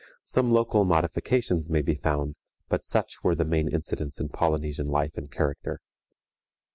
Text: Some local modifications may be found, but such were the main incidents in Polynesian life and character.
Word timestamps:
Some 0.23 0.49
local 0.49 0.83
modifications 0.83 1.69
may 1.69 1.83
be 1.83 1.93
found, 1.93 2.33
but 2.69 2.83
such 2.83 3.23
were 3.23 3.35
the 3.35 3.45
main 3.45 3.69
incidents 3.71 4.19
in 4.19 4.29
Polynesian 4.29 4.87
life 4.87 5.15
and 5.15 5.29
character. 5.29 5.79